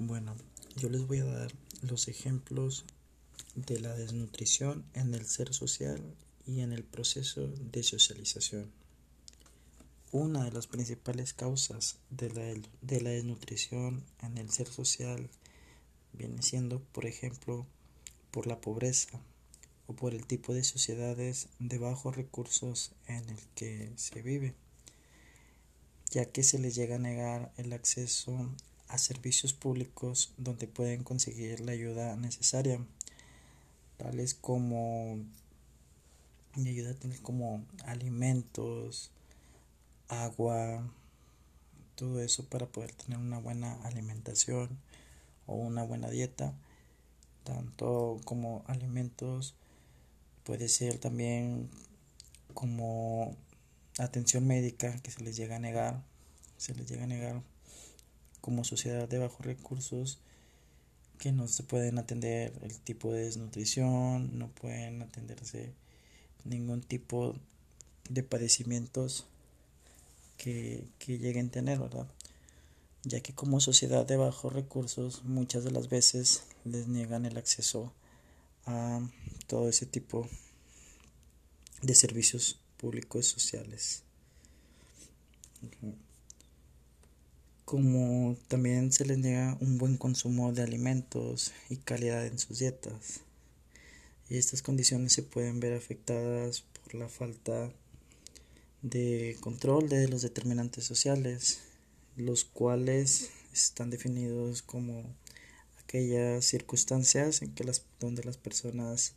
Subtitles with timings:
[0.00, 0.36] Bueno,
[0.76, 2.84] yo les voy a dar los ejemplos
[3.56, 6.00] de la desnutrición en el ser social
[6.46, 8.70] y en el proceso de socialización.
[10.12, 12.42] Una de las principales causas de la,
[12.80, 15.28] de la desnutrición en el ser social
[16.12, 17.66] viene siendo, por ejemplo,
[18.30, 19.20] por la pobreza
[19.88, 24.54] o por el tipo de sociedades de bajos recursos en el que se vive,
[26.12, 28.48] ya que se les llega a negar el acceso
[28.88, 32.80] a servicios públicos donde pueden conseguir la ayuda necesaria,
[33.98, 35.18] tales como
[36.56, 39.10] ayuda como alimentos,
[40.08, 40.82] agua,
[41.94, 44.70] todo eso para poder tener una buena alimentación
[45.46, 46.54] o una buena dieta,
[47.44, 49.54] tanto como alimentos,
[50.44, 51.68] puede ser también
[52.54, 53.36] como
[53.98, 56.02] atención médica que se les llega a negar,
[56.56, 57.42] se les llega a negar
[58.48, 60.20] como sociedad de bajos recursos
[61.18, 65.74] que no se pueden atender el tipo de desnutrición, no pueden atenderse
[66.44, 67.34] ningún tipo
[68.08, 69.26] de padecimientos
[70.38, 72.06] que, que lleguen a tener, ¿verdad?
[73.02, 77.92] Ya que como sociedad de bajos recursos muchas de las veces les niegan el acceso
[78.64, 79.06] a
[79.46, 80.26] todo ese tipo
[81.82, 84.04] de servicios públicos sociales
[87.68, 93.20] como también se les niega un buen consumo de alimentos y calidad en sus dietas.
[94.30, 97.70] Y estas condiciones se pueden ver afectadas por la falta
[98.80, 101.60] de control de los determinantes sociales,
[102.16, 105.04] los cuales están definidos como
[105.82, 109.12] aquellas circunstancias en que las donde las personas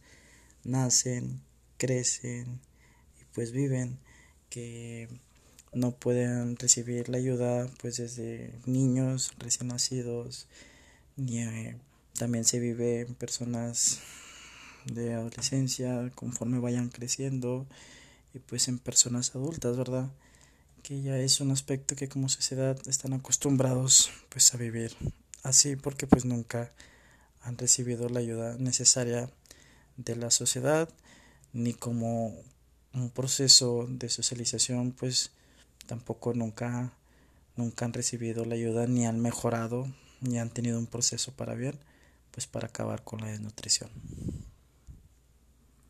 [0.66, 1.40] nacen,
[1.78, 2.60] crecen
[3.22, 3.98] y pues viven
[4.50, 5.08] que
[5.73, 10.47] no pueden recibir la ayuda pues desde niños recién nacidos
[11.16, 11.77] ni eh,
[12.17, 13.99] también se vive en personas
[14.86, 17.65] de adolescencia conforme vayan creciendo
[18.33, 20.11] y pues en personas adultas verdad
[20.83, 24.95] que ya es un aspecto que como sociedad están acostumbrados pues a vivir
[25.43, 26.71] así porque pues nunca
[27.43, 29.30] han recibido la ayuda necesaria
[29.95, 30.89] de la sociedad
[31.54, 32.36] ni como
[32.93, 35.31] un proceso de socialización pues
[35.92, 36.94] tampoco nunca,
[37.58, 39.88] nunca han recibido la ayuda ni han mejorado
[40.22, 41.78] ni han tenido un proceso para bien,
[42.32, 43.90] pues para acabar con la desnutrición.